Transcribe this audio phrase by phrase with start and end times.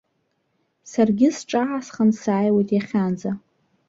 [0.91, 3.31] Саргьы сҿаасхан сааиуеит иахьанӡа.